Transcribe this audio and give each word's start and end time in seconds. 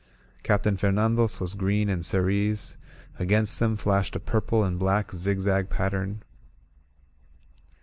Captain 0.41 0.75
Fernando's 0.77 1.39
was 1.39 1.53
green 1.53 1.87
and 1.87 2.03
cerise; 2.03 2.75
against 3.19 3.59
them 3.59 3.77
flashed 3.77 4.15
a 4.15 4.19
purple 4.19 4.63
and 4.63 4.79
black 4.79 5.11
zigzag 5.13 5.69
pattern. 5.69 6.21